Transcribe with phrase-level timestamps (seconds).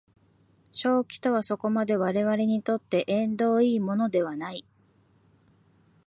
[0.73, 4.65] 狂気とはそこまで我々にとって縁遠いものではない。